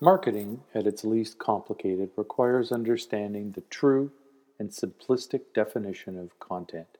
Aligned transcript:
Marketing, 0.00 0.62
at 0.76 0.86
its 0.86 1.04
least 1.04 1.38
complicated, 1.38 2.10
requires 2.16 2.70
understanding 2.70 3.50
the 3.50 3.62
true 3.62 4.12
and 4.56 4.70
simplistic 4.70 5.40
definition 5.52 6.16
of 6.16 6.38
content, 6.38 6.98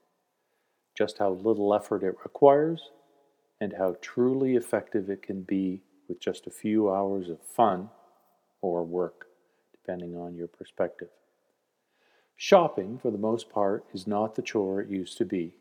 just 0.97 1.19
how 1.19 1.29
little 1.29 1.73
effort 1.73 2.03
it 2.03 2.17
requires, 2.23 2.89
and 3.61 3.73
how 3.77 3.95
truly 4.01 4.57
effective 4.57 5.09
it 5.09 5.21
can 5.21 5.43
be 5.43 5.81
with 6.09 6.19
just 6.19 6.45
a 6.45 6.51
few 6.51 6.91
hours 6.91 7.29
of 7.29 7.41
fun 7.41 7.89
or 8.61 8.83
work, 8.83 9.27
depending 9.71 10.17
on 10.17 10.35
your 10.35 10.47
perspective. 10.47 11.09
Shopping, 12.35 12.99
for 13.01 13.11
the 13.11 13.17
most 13.17 13.49
part, 13.49 13.85
is 13.93 14.07
not 14.07 14.35
the 14.35 14.41
chore 14.41 14.81
it 14.81 14.89
used 14.89 15.17
to 15.19 15.25
be. 15.25 15.55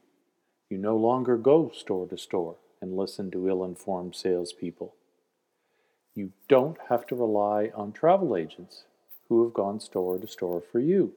You 0.69 0.79
no 0.79 0.97
longer 0.97 1.37
go 1.37 1.71
store 1.73 2.09
to 2.09 2.19
store 2.19 2.57
and 2.81 2.97
listen 2.97 3.31
to 3.31 3.49
ill 3.49 3.65
informed 3.65 4.17
salespeople. 4.17 4.95
You 6.19 6.33
don't 6.49 6.79
have 6.89 7.07
to 7.07 7.15
rely 7.15 7.71
on 7.77 7.93
travel 7.93 8.37
agents 8.37 8.83
who 9.29 9.45
have 9.45 9.55
gone 9.55 9.79
store 9.79 10.19
to 10.19 10.27
store 10.27 10.61
for 10.61 10.81
you. 10.81 11.13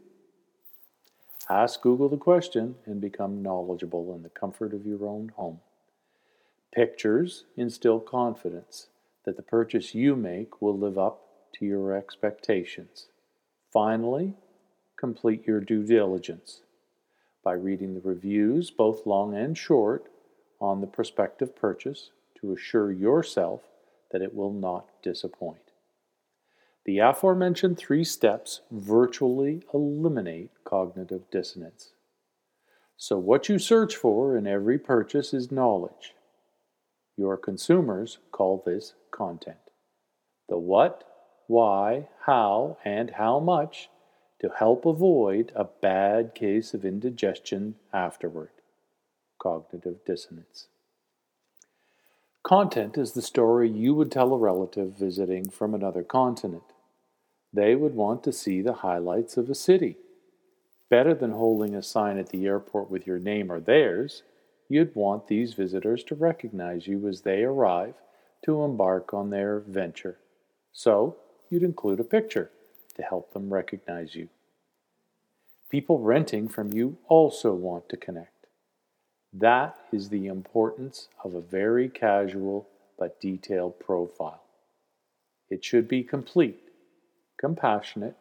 Ask 1.50 1.82
Google 1.82 2.08
the 2.08 2.18
question 2.18 2.76
and 2.86 3.02
become 3.02 3.42
knowledgeable 3.42 4.14
in 4.14 4.22
the 4.22 4.30
comfort 4.30 4.76
of 4.76 4.86
your 4.86 5.08
own 5.08 5.30
home. 5.30 5.60
Pictures 6.72 7.46
instill 7.58 8.00
confidence 8.00 8.90
that 9.24 9.38
the 9.38 9.42
purchase 9.42 9.96
you 9.96 10.16
make 10.16 10.62
will 10.62 10.78
live 10.78 11.00
up 11.00 11.26
to 11.54 11.66
your 11.66 11.98
expectations. 11.98 13.08
Finally, 13.74 14.36
complete 14.98 15.48
your 15.48 15.62
due 15.62 15.84
diligence 15.84 16.62
by 17.44 17.54
reading 17.54 17.96
the 17.96 18.08
reviews, 18.08 18.70
both 18.70 19.08
long 19.08 19.34
and 19.36 19.58
short, 19.58 20.12
on 20.60 20.80
the 20.80 20.86
prospective 20.86 21.56
purchase 21.56 22.12
to 22.40 22.54
assure 22.54 22.92
yourself 22.92 23.62
that 24.12 24.22
it 24.22 24.34
will 24.34 24.54
not 24.54 24.88
disappoint. 25.02 25.72
The 26.86 27.00
aforementioned 27.00 27.78
three 27.78 28.04
steps 28.04 28.62
virtually 28.72 29.64
eliminate 29.74 30.52
cognitive 30.64 31.30
dissonance. 31.30 31.92
So, 32.98 33.18
what 33.18 33.50
you 33.50 33.60
search 33.60 33.96
for 33.96 34.36
in 34.36 34.48
every 34.48 34.80
purchase 34.80 35.34
is 35.34 35.52
knowledge. 35.52 36.16
Your 37.18 37.38
consumers 37.38 38.18
call 38.32 38.64
this 38.66 38.94
content. 39.12 39.58
The 40.50 40.58
what, 40.58 41.04
why, 41.48 42.08
how, 42.26 42.78
and 42.84 43.12
how 43.12 43.40
much 43.40 43.90
to 44.40 44.50
help 44.50 44.86
avoid 44.86 45.52
a 45.56 45.64
bad 45.64 46.34
case 46.34 46.74
of 46.74 46.84
indigestion 46.84 47.76
afterward. 47.94 48.50
Cognitive 49.40 50.04
dissonance. 50.06 50.68
Content 52.44 52.98
is 52.98 53.12
the 53.12 53.22
story 53.22 53.70
you 53.70 53.94
would 53.94 54.12
tell 54.12 54.34
a 54.34 54.38
relative 54.38 54.98
visiting 54.98 55.50
from 55.50 55.74
another 55.74 56.04
continent. 56.04 56.64
They 57.54 57.76
would 57.76 57.94
want 57.94 58.24
to 58.24 58.34
see 58.34 58.62
the 58.62 58.74
highlights 58.74 59.38
of 59.38 59.50
a 59.50 59.56
city. 59.56 59.98
Better 60.90 61.14
than 61.14 61.32
holding 61.32 61.76
a 61.76 61.84
sign 61.84 62.18
at 62.18 62.30
the 62.30 62.46
airport 62.46 62.90
with 62.90 63.06
your 63.06 63.20
name 63.20 63.52
or 63.52 63.60
theirs, 63.60 64.24
you'd 64.68 64.96
want 64.96 65.28
these 65.28 65.54
visitors 65.54 66.04
to 66.06 66.16
recognize 66.16 66.88
you 66.88 67.08
as 67.08 67.22
they 67.22 67.44
arrive 67.44 67.94
to 68.44 68.64
embark 68.64 69.14
on 69.14 69.30
their 69.30 69.60
venture. 69.60 70.18
So, 70.74 71.18
you'd 71.50 71.64
include 71.64 72.00
a 72.00 72.06
picture 72.06 72.50
to 72.96 73.04
help 73.04 73.34
them 73.34 73.54
recognize 73.54 74.16
you. 74.16 74.30
People 75.70 76.00
renting 76.00 76.48
from 76.48 76.74
you 76.74 76.98
also 77.08 77.54
want 77.54 77.88
to 77.90 77.98
connect. 77.98 78.41
That 79.34 79.78
is 79.94 80.10
the 80.10 80.28
importance 80.28 81.08
of 81.24 81.36
a 81.36 81.42
very 81.42 81.88
casual 81.88 82.68
but 83.00 83.22
detailed 83.22 83.80
profile. 83.80 84.44
It 85.50 85.64
should 85.64 85.88
be 85.88 86.04
complete, 86.04 86.70
compassionate, 87.38 88.16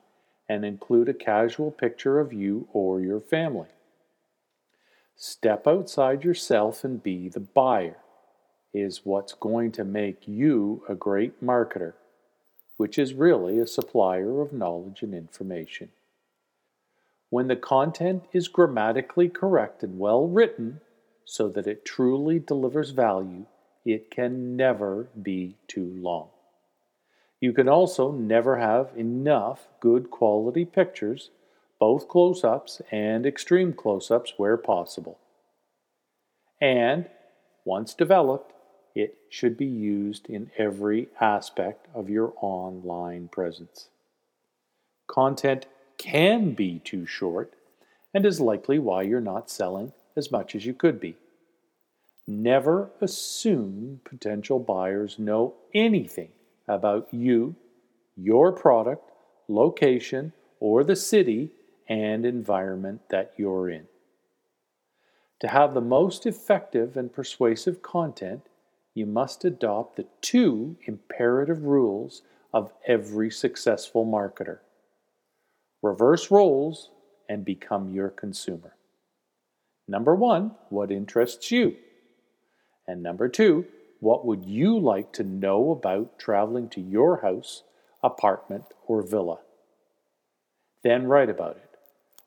and 0.48 0.64
include 0.64 1.08
a 1.08 1.14
casual 1.14 1.70
picture 1.70 2.18
of 2.20 2.32
you 2.32 2.68
or 2.72 3.00
your 3.00 3.20
family. 3.20 3.68
Step 5.16 5.66
outside 5.66 6.24
yourself 6.24 6.84
and 6.84 7.02
be 7.02 7.28
the 7.28 7.40
buyer 7.40 7.98
is 8.72 9.02
what's 9.04 9.34
going 9.34 9.72
to 9.72 9.84
make 9.84 10.26
you 10.26 10.82
a 10.88 10.94
great 10.94 11.44
marketer, 11.44 11.94
which 12.76 12.98
is 12.98 13.14
really 13.14 13.58
a 13.58 13.66
supplier 13.66 14.40
of 14.40 14.52
knowledge 14.52 15.02
and 15.02 15.14
information. 15.14 15.90
When 17.30 17.48
the 17.48 17.56
content 17.56 18.24
is 18.32 18.48
grammatically 18.48 19.28
correct 19.28 19.82
and 19.82 19.98
well 19.98 20.26
written 20.26 20.80
so 21.30 21.48
that 21.48 21.68
it 21.68 21.84
truly 21.84 22.40
delivers 22.40 22.90
value, 22.90 23.46
it 23.84 24.10
can 24.10 24.56
never 24.56 25.08
be 25.22 25.56
too 25.68 25.94
long. 26.00 26.28
You 27.38 27.52
can 27.52 27.68
also 27.68 28.10
never 28.10 28.58
have 28.58 28.90
enough 28.96 29.68
good 29.78 30.10
quality 30.10 30.64
pictures, 30.64 31.30
both 31.78 32.08
close 32.08 32.42
ups 32.42 32.82
and 32.90 33.24
extreme 33.24 33.72
close 33.72 34.10
ups 34.10 34.34
where 34.38 34.56
possible. 34.56 35.20
And 36.60 37.08
once 37.64 37.94
developed, 37.94 38.52
it 38.96 39.14
should 39.28 39.56
be 39.56 39.66
used 39.66 40.28
in 40.28 40.50
every 40.58 41.10
aspect 41.20 41.86
of 41.94 42.10
your 42.10 42.34
online 42.40 43.28
presence. 43.28 43.88
Content 45.06 45.66
can 45.96 46.54
be 46.54 46.80
too 46.80 47.06
short 47.06 47.54
and 48.12 48.26
is 48.26 48.40
likely 48.40 48.80
why 48.80 49.02
you're 49.02 49.20
not 49.20 49.48
selling 49.48 49.92
as 50.16 50.30
much 50.30 50.54
as 50.54 50.66
you 50.66 50.74
could 50.74 51.00
be. 51.00 51.16
Never 52.26 52.90
assume 53.00 54.00
potential 54.04 54.58
buyers 54.58 55.18
know 55.18 55.54
anything 55.74 56.30
about 56.68 57.12
you, 57.12 57.56
your 58.16 58.52
product, 58.52 59.10
location, 59.48 60.32
or 60.60 60.84
the 60.84 60.96
city 60.96 61.50
and 61.88 62.24
environment 62.24 63.00
that 63.10 63.32
you're 63.36 63.68
in. 63.68 63.86
To 65.40 65.48
have 65.48 65.74
the 65.74 65.80
most 65.80 66.26
effective 66.26 66.96
and 66.96 67.12
persuasive 67.12 67.82
content, 67.82 68.42
you 68.94 69.06
must 69.06 69.44
adopt 69.44 69.96
the 69.96 70.06
two 70.20 70.76
imperative 70.86 71.64
rules 71.64 72.22
of 72.52 72.72
every 72.86 73.30
successful 73.30 74.04
marketer 74.04 74.58
reverse 75.82 76.30
roles 76.30 76.90
and 77.28 77.44
become 77.44 77.92
your 77.94 78.10
consumer. 78.10 78.74
Number 79.90 80.14
one, 80.14 80.52
what 80.68 80.92
interests 80.92 81.50
you? 81.50 81.74
And 82.86 83.02
number 83.02 83.28
two, 83.28 83.66
what 83.98 84.24
would 84.24 84.44
you 84.44 84.78
like 84.78 85.12
to 85.14 85.24
know 85.24 85.72
about 85.72 86.16
traveling 86.16 86.68
to 86.70 86.80
your 86.80 87.22
house, 87.22 87.64
apartment, 88.00 88.66
or 88.86 89.02
villa? 89.02 89.38
Then 90.84 91.08
write 91.08 91.28
about 91.28 91.56
it. 91.56 91.70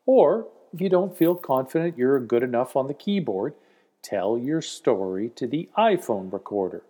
Or, 0.06 0.50
if 0.74 0.82
you 0.82 0.90
don't 0.90 1.18
feel 1.18 1.36
confident 1.36 1.98
you're 1.98 2.20
good 2.20 2.44
enough 2.44 2.76
on 2.76 2.88
the 2.88 2.94
keyboard, 2.94 3.54
tell 4.02 4.38
your 4.38 4.62
story 4.62 5.30
to 5.38 5.48
the 5.48 5.70
iPhone 5.78 6.34
recorder. 6.34 6.84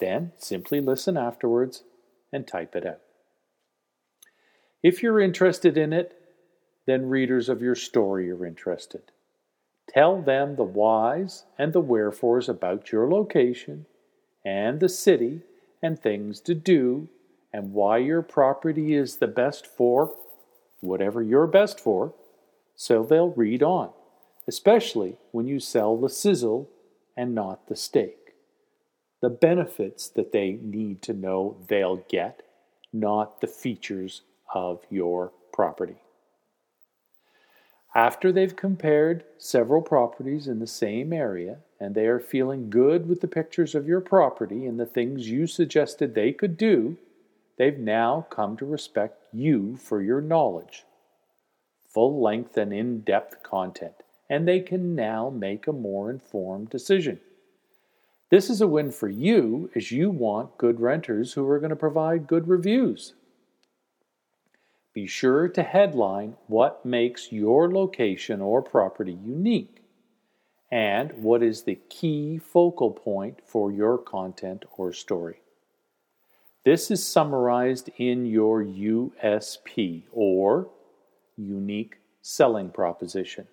Then 0.00 0.32
simply 0.36 0.82
listen 0.82 1.16
afterwards 1.16 1.82
and 2.30 2.46
type 2.46 2.76
it 2.76 2.84
out. 2.84 3.00
If 4.82 5.02
you're 5.02 5.18
interested 5.18 5.78
in 5.78 5.94
it, 5.94 6.12
then 6.86 7.08
readers 7.08 7.48
of 7.48 7.62
your 7.62 7.74
story 7.74 8.30
are 8.30 8.44
interested. 8.44 9.10
Tell 9.88 10.20
them 10.20 10.56
the 10.56 10.64
whys 10.64 11.44
and 11.58 11.72
the 11.72 11.80
wherefores 11.80 12.48
about 12.48 12.90
your 12.90 13.08
location 13.10 13.86
and 14.44 14.80
the 14.80 14.88
city 14.88 15.42
and 15.82 15.98
things 15.98 16.40
to 16.40 16.54
do 16.54 17.08
and 17.52 17.72
why 17.72 17.98
your 17.98 18.22
property 18.22 18.94
is 18.94 19.16
the 19.16 19.26
best 19.26 19.66
for 19.66 20.14
whatever 20.80 21.22
you're 21.22 21.46
best 21.46 21.80
for, 21.80 22.12
so 22.74 23.02
they'll 23.04 23.30
read 23.30 23.62
on 23.62 23.90
especially 24.46 25.16
when 25.32 25.46
you 25.46 25.58
sell 25.60 25.96
the 25.96 26.08
sizzle 26.08 26.68
and 27.16 27.34
not 27.34 27.68
the 27.68 27.76
steak. 27.76 28.34
The 29.20 29.30
benefits 29.30 30.08
that 30.08 30.32
they 30.32 30.58
need 30.60 31.00
to 31.02 31.14
know 31.14 31.56
they'll 31.68 32.04
get, 32.08 32.42
not 32.92 33.40
the 33.40 33.46
features 33.46 34.22
of 34.52 34.82
your 34.90 35.32
property. 35.52 35.96
After 37.94 38.32
they've 38.32 38.56
compared 38.56 39.24
several 39.38 39.80
properties 39.80 40.48
in 40.48 40.58
the 40.58 40.66
same 40.66 41.12
area 41.12 41.58
and 41.78 41.94
they 41.94 42.06
are 42.06 42.18
feeling 42.18 42.70
good 42.70 43.08
with 43.08 43.20
the 43.20 43.28
pictures 43.28 43.74
of 43.74 43.86
your 43.86 44.00
property 44.00 44.66
and 44.66 44.80
the 44.80 44.86
things 44.86 45.30
you 45.30 45.46
suggested 45.46 46.14
they 46.14 46.32
could 46.32 46.56
do, 46.56 46.96
they've 47.56 47.78
now 47.78 48.26
come 48.30 48.56
to 48.56 48.66
respect 48.66 49.22
you 49.32 49.76
for 49.76 50.02
your 50.02 50.20
knowledge. 50.20 50.84
Full 51.88 52.20
length 52.20 52.56
and 52.56 52.72
in 52.72 53.00
depth 53.00 53.42
content 53.42 53.94
and 54.28 54.48
they 54.48 54.60
can 54.60 54.94
now 54.94 55.30
make 55.30 55.66
a 55.66 55.72
more 55.72 56.10
informed 56.10 56.70
decision. 56.70 57.20
This 58.30 58.48
is 58.50 58.60
a 58.60 58.66
win 58.66 58.90
for 58.90 59.08
you 59.08 59.70
as 59.74 59.92
you 59.92 60.10
want 60.10 60.58
good 60.58 60.80
renters 60.80 61.34
who 61.34 61.46
are 61.48 61.58
going 61.58 61.70
to 61.70 61.76
provide 61.76 62.26
good 62.26 62.48
reviews. 62.48 63.14
Be 64.94 65.08
sure 65.08 65.48
to 65.48 65.62
headline 65.64 66.36
what 66.46 66.86
makes 66.86 67.32
your 67.32 67.70
location 67.70 68.40
or 68.40 68.62
property 68.62 69.18
unique 69.24 69.82
and 70.70 71.12
what 71.14 71.42
is 71.42 71.62
the 71.62 71.80
key 71.88 72.38
focal 72.38 72.92
point 72.92 73.40
for 73.44 73.72
your 73.72 73.98
content 73.98 74.64
or 74.78 74.92
story. 74.92 75.40
This 76.64 76.92
is 76.92 77.06
summarized 77.06 77.90
in 77.98 78.24
your 78.24 78.64
USP 78.64 80.04
or 80.12 80.68
unique 81.36 81.96
selling 82.22 82.70
proposition. 82.70 83.48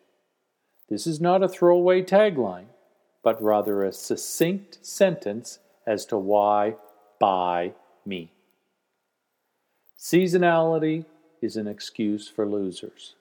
This 0.90 1.08
is 1.08 1.20
not 1.20 1.44
a 1.44 1.50
throwaway 1.50 2.04
tagline, 2.04 2.68
but 3.24 3.42
rather 3.42 3.84
a 3.84 3.92
succinct 3.92 4.78
sentence 4.82 5.60
as 5.88 6.06
to 6.06 6.18
why 6.18 6.76
buy 7.20 7.74
me. 8.06 8.32
Seasonality 10.00 11.06
is 11.42 11.58
an 11.58 11.68
excuse 11.68 12.28
for 12.28 12.46
losers. 12.46 13.16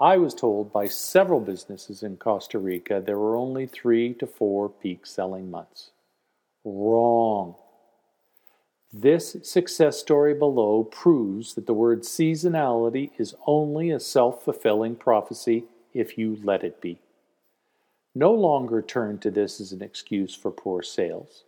I 0.00 0.16
was 0.16 0.34
told 0.34 0.72
by 0.72 0.86
several 0.86 1.40
businesses 1.40 2.02
in 2.02 2.16
Costa 2.16 2.58
Rica 2.58 3.02
there 3.04 3.18
were 3.18 3.36
only 3.36 3.66
three 3.66 4.14
to 4.14 4.26
four 4.26 4.68
peak 4.68 5.06
selling 5.06 5.50
months. 5.50 5.90
Wrong. 6.64 7.54
This 8.92 9.36
success 9.42 9.98
story 10.00 10.34
below 10.34 10.84
proves 10.84 11.54
that 11.54 11.66
the 11.66 11.74
word 11.74 12.02
seasonality 12.02 13.10
is 13.18 13.34
only 13.46 13.90
a 13.90 14.00
self 14.00 14.44
fulfilling 14.44 14.96
prophecy 14.96 15.64
if 15.94 16.18
you 16.18 16.38
let 16.42 16.64
it 16.64 16.80
be. 16.80 16.98
No 18.14 18.32
longer 18.32 18.82
turn 18.82 19.18
to 19.18 19.30
this 19.30 19.60
as 19.60 19.70
an 19.72 19.82
excuse 19.82 20.34
for 20.34 20.50
poor 20.50 20.82
sales. 20.82 21.44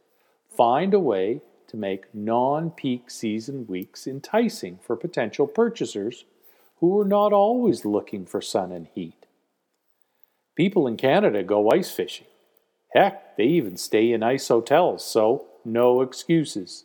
Find 0.49 0.95
a 0.95 1.01
way 1.01 1.41
to 1.73 1.77
make 1.77 2.15
non 2.15 2.71
peak 2.71 3.11
season 3.11 3.67
weeks 3.67 4.07
enticing 4.07 4.79
for 4.79 4.95
potential 4.95 5.47
purchasers 5.47 6.25
who 6.77 7.01
are 7.01 7.05
not 7.05 7.33
always 7.33 7.85
looking 7.85 8.25
for 8.25 8.41
sun 8.41 8.71
and 8.71 8.87
heat. 8.95 9.27
People 10.55 10.87
in 10.87 10.97
Canada 10.97 11.43
go 11.43 11.71
ice 11.71 11.91
fishing. 11.91 12.27
Heck, 12.95 13.37
they 13.37 13.45
even 13.45 13.77
stay 13.77 14.13
in 14.13 14.23
ice 14.23 14.49
hotels, 14.49 15.05
so 15.05 15.47
no 15.65 16.03
excuses. 16.03 16.85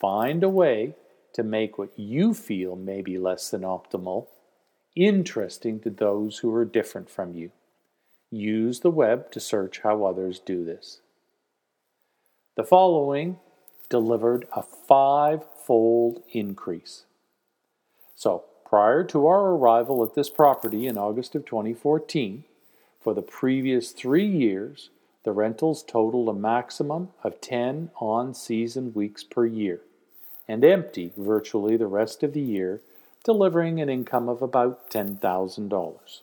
Find 0.00 0.42
a 0.42 0.48
way 0.48 0.94
to 1.34 1.42
make 1.42 1.76
what 1.76 1.92
you 1.96 2.32
feel 2.32 2.74
may 2.74 3.02
be 3.02 3.18
less 3.18 3.50
than 3.50 3.60
optimal 3.60 4.26
interesting 4.96 5.78
to 5.80 5.90
those 5.90 6.38
who 6.38 6.52
are 6.52 6.64
different 6.64 7.08
from 7.08 7.34
you. 7.34 7.52
Use 8.30 8.80
the 8.80 8.90
web 8.90 9.30
to 9.30 9.38
search 9.38 9.80
how 9.82 10.04
others 10.04 10.40
do 10.40 10.64
this. 10.64 11.00
The 12.56 12.64
following 12.64 13.38
delivered 13.88 14.46
a 14.54 14.62
five 14.62 15.44
fold 15.66 16.22
increase. 16.32 17.04
So, 18.14 18.44
prior 18.64 19.04
to 19.04 19.26
our 19.26 19.50
arrival 19.50 20.04
at 20.04 20.14
this 20.14 20.28
property 20.28 20.86
in 20.86 20.98
August 20.98 21.34
of 21.34 21.44
2014, 21.46 22.44
for 23.00 23.14
the 23.14 23.22
previous 23.22 23.92
three 23.92 24.26
years, 24.26 24.90
the 25.24 25.32
rentals 25.32 25.82
totaled 25.82 26.28
a 26.28 26.32
maximum 26.32 27.08
of 27.22 27.40
10 27.40 27.90
on 28.00 28.34
season 28.34 28.92
weeks 28.94 29.24
per 29.24 29.46
year 29.46 29.80
and 30.48 30.64
empty 30.64 31.12
virtually 31.16 31.76
the 31.76 31.86
rest 31.86 32.22
of 32.22 32.32
the 32.32 32.40
year, 32.40 32.80
delivering 33.22 33.80
an 33.80 33.90
income 33.90 34.28
of 34.28 34.40
about 34.40 34.90
$10,000. 34.90 36.22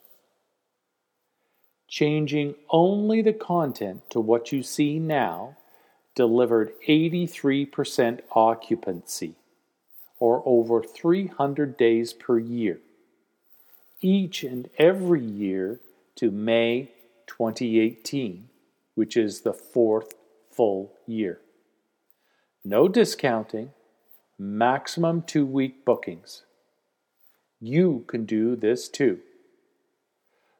Changing 1.87 2.55
only 2.71 3.21
the 3.21 3.33
content 3.33 4.09
to 4.09 4.19
what 4.19 4.51
you 4.51 4.63
see 4.63 4.97
now 4.97 5.55
delivered 6.15 6.73
83% 6.87 8.21
occupancy, 8.31 9.35
or 10.19 10.41
over 10.45 10.81
300 10.81 11.77
days 11.77 12.13
per 12.13 12.39
year, 12.39 12.79
each 14.01 14.43
and 14.43 14.69
every 14.77 15.23
year 15.23 15.79
to 16.15 16.31
May 16.31 16.91
2018, 17.27 18.47
which 18.95 19.17
is 19.17 19.41
the 19.41 19.53
fourth 19.53 20.13
full 20.49 20.93
year. 21.05 21.39
No 22.63 22.87
discounting, 22.87 23.71
maximum 24.39 25.21
two 25.21 25.45
week 25.45 25.85
bookings. 25.85 26.43
You 27.59 28.05
can 28.07 28.25
do 28.25 28.55
this 28.55 28.87
too. 28.87 29.19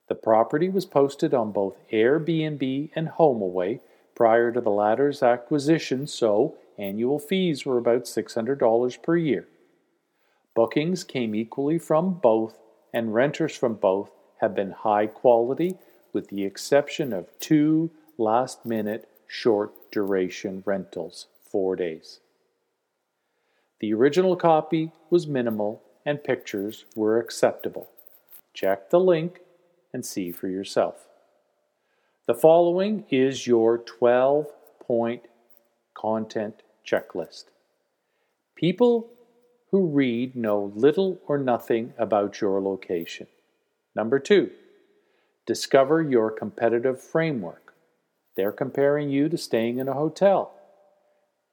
The 0.07 0.16
property 0.16 0.69
was 0.69 0.86
posted 0.86 1.34
on 1.34 1.52
both 1.52 1.75
Airbnb 1.92 2.92
and 2.96 3.10
HomeAway 3.10 3.80
prior 4.15 4.51
to 4.51 4.62
the 4.62 4.71
latter's 4.71 5.21
acquisition, 5.21 6.07
so 6.07 6.56
annual 6.77 7.19
fees 7.19 7.65
were 7.65 7.77
about 7.77 8.06
$600 8.06 9.03
per 9.03 9.17
year. 9.17 9.47
Bookings 10.56 11.03
came 11.03 11.35
equally 11.35 11.77
from 11.77 12.13
both, 12.13 12.57
and 12.94 13.13
renters 13.13 13.56
from 13.56 13.75
both 13.75 14.09
have 14.39 14.56
been 14.56 14.71
high 14.71 15.07
quality, 15.07 15.77
with 16.13 16.29
the 16.29 16.45
exception 16.45 17.12
of 17.12 17.38
two 17.39 17.91
last 18.17 18.65
minute 18.65 19.09
short 19.27 19.73
duration 19.91 20.63
rentals, 20.65 21.27
four 21.44 21.75
days. 21.75 22.19
The 23.81 23.94
original 23.94 24.35
copy 24.35 24.91
was 25.09 25.27
minimal 25.27 25.81
and 26.06 26.23
pictures 26.23 26.85
were 26.95 27.19
acceptable. 27.19 27.89
Check 28.53 28.89
the 28.89 29.00
link 29.00 29.41
and 29.91 30.06
see 30.06 30.31
for 30.31 30.47
yourself. 30.47 31.07
The 32.27 32.33
following 32.33 33.06
is 33.12 33.45
your 33.45 33.77
12 33.77 34.48
point 34.80 35.22
content 35.94 36.63
checklist. 36.83 37.45
People 38.56 39.12
who 39.69 39.86
read 39.86 40.36
know 40.36 40.72
little 40.75 41.19
or 41.27 41.38
nothing 41.38 41.94
about 42.00 42.42
your 42.42 42.60
location. 42.60 43.27
Number 43.95 44.18
two, 44.18 44.50
discover 45.45 46.01
your 46.01 46.31
competitive 46.31 47.00
framework. 47.00 47.75
They're 48.36 48.51
comparing 48.51 49.12
you 49.12 49.30
to 49.30 49.38
staying 49.38 49.78
in 49.78 49.88
a 49.88 49.94
hotel. 49.94 50.51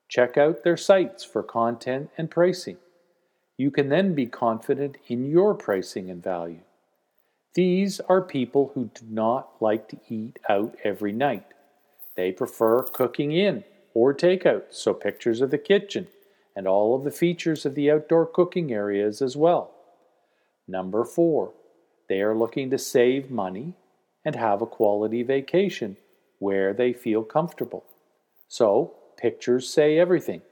Check 0.09 0.39
out 0.39 0.65
their 0.65 0.79
sites 0.79 1.23
for 1.23 1.43
content 1.43 2.09
and 2.17 2.31
pricing. 2.31 2.79
You 3.59 3.71
can 3.71 3.91
then 3.91 4.15
be 4.15 4.25
confident 4.25 4.97
in 5.07 5.29
your 5.29 5.55
pricing 5.55 6.11
and 6.11 6.23
value. 6.23 6.63
These 7.55 8.01
are 8.01 8.23
people 8.23 8.73
who 8.75 8.91
do 8.95 9.07
not 9.09 9.51
like 9.61 9.89
to 9.89 9.99
eat 10.09 10.39
out 10.49 10.77
every 10.85 11.13
night. 11.13 11.45
They 12.17 12.33
prefer 12.33 12.83
cooking 12.83 13.33
in 13.33 13.65
or 13.95 14.15
takeout, 14.15 14.65
so 14.71 14.95
pictures 14.95 15.41
of 15.41 15.51
the 15.51 15.59
kitchen 15.59 16.09
and 16.57 16.67
all 16.67 16.95
of 16.95 17.05
the 17.05 17.11
features 17.11 17.67
of 17.67 17.75
the 17.75 17.91
outdoor 17.91 18.27
cooking 18.27 18.73
areas 18.73 19.21
as 19.23 19.37
well. 19.37 19.75
Number 20.67 21.05
four, 21.05 21.53
they 22.09 22.21
are 22.21 22.35
looking 22.35 22.71
to 22.71 22.79
save 22.79 23.31
money 23.31 23.75
and 24.25 24.37
have 24.37 24.63
a 24.63 24.67
quality 24.67 25.23
vacation 25.23 25.97
where 26.39 26.73
they 26.73 26.93
feel 26.93 27.23
comfortable. 27.23 27.85
So, 28.49 28.95
Pictures 29.23 29.69
say 29.69 29.99
everything. 29.99 30.43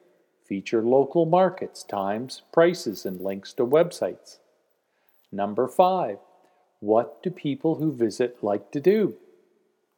Feature 0.46 0.82
local 0.82 1.26
markets, 1.26 1.82
times, 1.82 2.42
prices, 2.52 3.04
and 3.04 3.20
links 3.20 3.52
to 3.54 3.66
websites. 3.66 4.38
Number 5.32 5.66
five, 5.66 6.18
what 6.80 7.22
do 7.22 7.30
people 7.30 7.76
who 7.76 7.92
visit 7.92 8.42
like 8.42 8.72
to 8.72 8.80
do? 8.80 9.14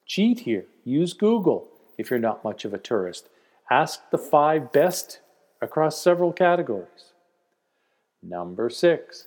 Cheat 0.06 0.40
here. 0.40 0.66
Use 0.84 1.12
Google 1.12 1.68
if 1.96 2.10
you're 2.10 2.18
not 2.18 2.44
much 2.44 2.64
of 2.64 2.74
a 2.74 2.78
tourist. 2.78 3.28
Ask 3.70 4.10
the 4.10 4.18
five 4.18 4.72
best 4.72 5.20
across 5.60 6.02
several 6.02 6.32
categories. 6.32 7.12
Number 8.22 8.68
six, 8.68 9.26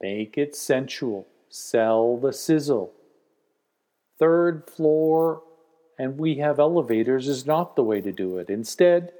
make 0.00 0.36
it 0.36 0.56
sensual. 0.56 1.26
Sell 1.48 2.16
the 2.16 2.32
sizzle. 2.32 2.92
Third 4.18 4.68
floor 4.68 5.42
and 5.98 6.18
we 6.18 6.36
have 6.36 6.58
elevators 6.58 7.28
is 7.28 7.46
not 7.46 7.76
the 7.76 7.84
way 7.84 8.00
to 8.00 8.12
do 8.12 8.38
it. 8.38 8.50
Instead, 8.50 9.12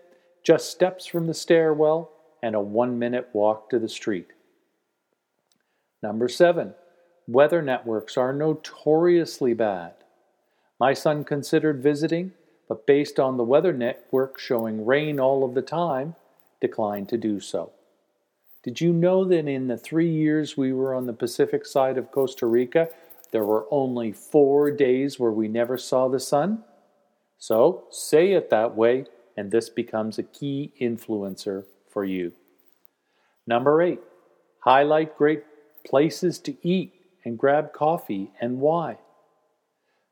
just 0.42 0.70
steps 0.70 1.06
from 1.06 1.26
the 1.26 1.34
stairwell 1.34 2.10
and 2.42 2.54
a 2.54 2.60
one 2.60 2.98
minute 2.98 3.28
walk 3.32 3.70
to 3.70 3.78
the 3.78 3.88
street. 3.88 4.28
Number 6.02 6.28
seven, 6.28 6.74
weather 7.28 7.62
networks 7.62 8.16
are 8.16 8.32
notoriously 8.32 9.54
bad. 9.54 9.94
My 10.80 10.94
son 10.94 11.24
considered 11.24 11.82
visiting, 11.82 12.32
but 12.68 12.86
based 12.86 13.20
on 13.20 13.36
the 13.36 13.44
weather 13.44 13.72
network 13.72 14.38
showing 14.38 14.84
rain 14.84 15.20
all 15.20 15.44
of 15.44 15.54
the 15.54 15.62
time, 15.62 16.16
declined 16.60 17.08
to 17.10 17.16
do 17.16 17.38
so. 17.38 17.70
Did 18.62 18.80
you 18.80 18.92
know 18.92 19.24
that 19.24 19.46
in 19.46 19.66
the 19.68 19.76
three 19.76 20.10
years 20.10 20.56
we 20.56 20.72
were 20.72 20.94
on 20.94 21.06
the 21.06 21.12
Pacific 21.12 21.66
side 21.66 21.98
of 21.98 22.10
Costa 22.10 22.46
Rica, 22.46 22.88
there 23.30 23.44
were 23.44 23.66
only 23.70 24.12
four 24.12 24.70
days 24.70 25.18
where 25.18 25.32
we 25.32 25.48
never 25.48 25.78
saw 25.78 26.08
the 26.08 26.20
sun? 26.20 26.64
So 27.38 27.84
say 27.90 28.32
it 28.32 28.50
that 28.50 28.76
way, 28.76 29.06
and 29.36 29.50
this 29.50 29.68
becomes 29.68 30.18
a 30.18 30.22
key 30.22 30.72
influencer 30.80 31.64
for 31.88 32.04
you. 32.04 32.32
Number 33.46 33.82
eight, 33.82 34.00
highlight 34.60 35.16
great 35.16 35.42
places 35.84 36.38
to 36.40 36.56
eat 36.66 36.92
and 37.24 37.38
grab 37.38 37.72
coffee 37.72 38.32
and 38.40 38.60
why. 38.60 38.98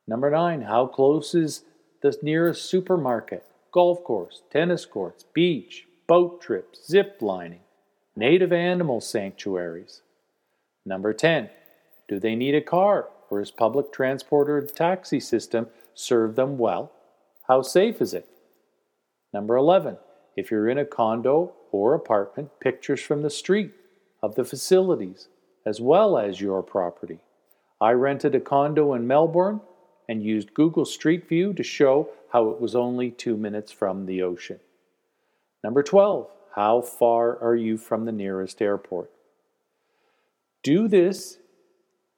Number 0.07 0.31
nine, 0.31 0.62
how 0.62 0.87
close 0.87 1.35
is 1.35 1.62
the 2.03 2.17
nearest 2.23 2.65
supermarket, 2.65 3.45
golf 3.73 4.03
course, 4.03 4.43
tennis 4.50 4.85
courts, 4.85 5.25
beach, 5.35 5.87
boat 6.07 6.41
trips, 6.41 6.87
zip 6.89 7.19
lining, 7.21 7.61
native 8.17 8.53
animal 8.53 9.00
sanctuaries. 9.00 10.03
Number 10.85 11.12
10, 11.12 11.50
do 12.09 12.19
they 12.19 12.35
need 12.35 12.55
a 12.55 12.61
car 12.61 13.09
or 13.29 13.41
is 13.41 13.50
public 13.50 13.93
transport 13.93 14.50
or 14.50 14.61
taxi 14.62 15.21
system 15.21 15.69
serve 15.95 16.35
them 16.35 16.59
well? 16.59 16.91
How 17.47 17.62
safe 17.62 18.00
is 18.00 18.15
it? 18.15 18.27
Number 19.33 19.57
11. 19.57 19.99
if 20.37 20.50
you're 20.50 20.69
in 20.69 20.79
a 20.79 20.85
condo 20.85 21.53
or 21.71 21.95
apartment, 21.95 22.50
pictures 22.61 23.00
from 23.00 23.23
the 23.23 23.31
street 23.31 23.73
of 24.23 24.35
the 24.35 24.45
facilities 24.45 25.29
as 25.64 25.81
well 25.81 26.19
as 26.19 26.40
your 26.40 26.62
property. 26.62 27.19
I 27.81 27.93
rented 27.93 28.35
a 28.35 28.40
condo 28.40 28.95
in 28.95 29.07
Melbourne 29.07 29.61
and 30.09 30.23
used 30.23 30.55
Google 30.55 30.85
Street 30.85 31.29
View 31.29 31.52
to 31.55 31.62
show 31.62 32.09
how 32.33 32.49
it 32.50 32.61
was 32.61 32.75
only 32.75 33.11
two 33.11 33.37
minutes 33.37 33.73
from 33.73 34.07
the 34.07 34.23
ocean. 34.23 34.61
Number 35.62 35.83
12, 35.83 36.29
how 36.57 36.81
far 36.81 37.38
are 37.43 37.57
you 37.57 37.76
from 37.76 38.05
the 38.05 38.12
nearest 38.12 38.61
airport? 38.61 39.11
Do 40.62 40.88
this, 40.88 41.38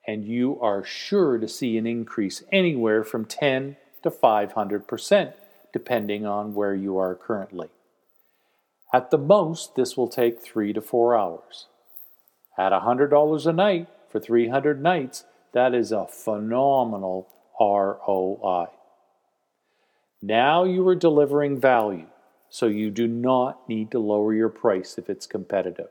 and 0.07 0.25
you 0.25 0.59
are 0.61 0.85
sure 0.85 1.39
to 1.39 1.49
see 1.49 1.77
an 1.77 1.87
increase 1.87 2.43
anywhere 2.51 3.05
from 3.05 3.25
10 3.25 3.77
to 4.03 4.11
500%, 4.11 5.33
depending 5.73 6.27
on 6.27 6.55
where 6.55 6.75
you 6.75 6.97
are 6.99 7.15
currently. 7.15 7.69
At 8.93 9.11
the 9.11 9.19
most, 9.19 9.75
this 9.75 9.97
will 9.97 10.09
take 10.09 10.41
three 10.43 10.73
to 10.73 10.81
four 10.81 11.17
hours. 11.17 11.67
At 12.59 12.73
$100 12.73 13.47
a 13.47 13.53
night 13.53 13.89
for 14.09 14.21
300 14.21 14.83
nights, 14.83 15.25
that 15.53 15.75
is 15.75 15.93
a 15.93 16.07
phenomenal 16.07 17.29
ROI. 17.59 18.67
Now 20.21 20.65
you 20.65 20.87
are 20.87 20.95
delivering 20.95 21.61
value, 21.61 22.07
so 22.49 22.67
you 22.67 22.91
do 22.91 23.09
not 23.09 23.69
need 23.69 23.91
to 23.91 23.99
lower 23.99 24.35
your 24.35 24.49
price 24.49 24.99
if 24.99 25.09
it's 25.09 25.27
competitive. 25.27 25.89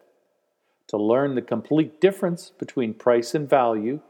To 0.87 0.97
learn 0.97 1.35
the 1.35 1.41
complete 1.41 1.99
difference 1.99 2.51
between 2.57 2.93
price 2.93 3.33
and 3.33 3.49
value, 3.49 4.01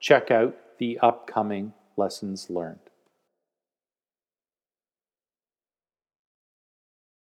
check 0.00 0.30
out 0.30 0.56
the 0.78 0.98
upcoming 1.00 1.72
lessons 1.96 2.48
learned. 2.48 2.87